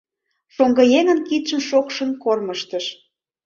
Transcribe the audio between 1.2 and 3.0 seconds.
кидшым шокшын кормыжтыш.